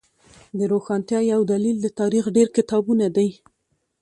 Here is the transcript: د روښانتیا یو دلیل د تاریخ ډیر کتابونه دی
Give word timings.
د 0.57 0.59
روښانتیا 0.71 1.19
یو 1.33 1.41
دلیل 1.51 1.77
د 1.81 1.87
تاریخ 1.99 2.23
ډیر 2.35 2.47
کتابونه 2.57 3.05
دی 3.15 3.29